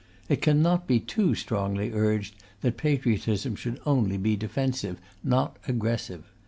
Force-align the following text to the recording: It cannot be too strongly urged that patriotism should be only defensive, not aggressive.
It 0.29 0.41
cannot 0.41 0.87
be 0.87 0.99
too 0.99 1.35
strongly 1.35 1.91
urged 1.93 2.33
that 2.61 2.75
patriotism 2.75 3.55
should 3.55 3.75
be 3.75 3.81
only 3.85 4.35
defensive, 4.35 4.99
not 5.23 5.57
aggressive. 5.67 6.23